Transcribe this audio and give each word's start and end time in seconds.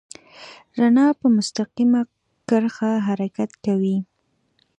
رڼا 0.79 1.07
په 1.19 1.25
مستقیمه 1.35 2.01
کرښه 2.49 2.91
حرکت 3.07 3.51
کوي. 3.65 3.97